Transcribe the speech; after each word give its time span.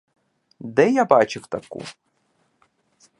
Де 0.59 0.91
я 0.91 1.05
бачив 1.05 1.47
таку? 1.47 1.83